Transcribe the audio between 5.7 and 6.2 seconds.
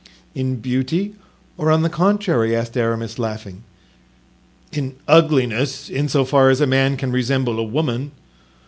in